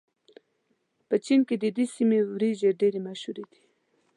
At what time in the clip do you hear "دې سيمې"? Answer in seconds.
1.77-2.19